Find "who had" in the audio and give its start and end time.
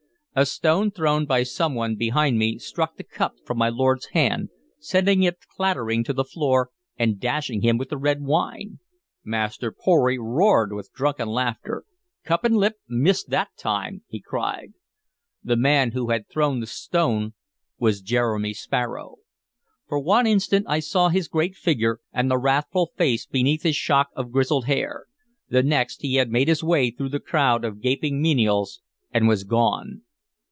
15.91-16.29